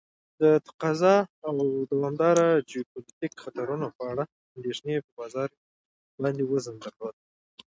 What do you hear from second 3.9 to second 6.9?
په اړه اندیښنې په بازار باندې وزن